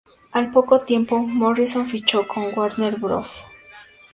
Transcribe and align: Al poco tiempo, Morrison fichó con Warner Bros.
Al 0.31 0.49
poco 0.49 0.79
tiempo, 0.81 1.19
Morrison 1.19 1.85
fichó 1.85 2.27
con 2.27 2.57
Warner 2.57 2.95
Bros. 2.99 3.43